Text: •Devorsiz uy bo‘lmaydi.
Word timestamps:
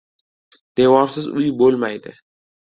•Devorsiz 0.79 1.27
uy 1.41 1.51
bo‘lmaydi. 1.61 2.17